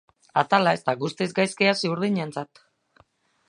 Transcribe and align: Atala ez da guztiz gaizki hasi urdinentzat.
Atala 0.41 0.73
ez 0.77 0.79
da 0.87 0.95
guztiz 1.03 1.29
gaizki 1.41 1.69
hasi 1.73 1.95
urdinentzat. 1.97 2.67